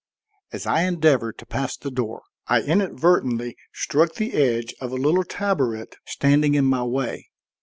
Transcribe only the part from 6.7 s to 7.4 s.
way.